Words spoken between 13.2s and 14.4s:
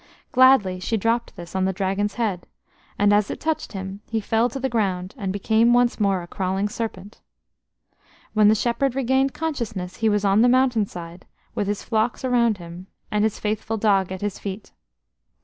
his faithful dog at his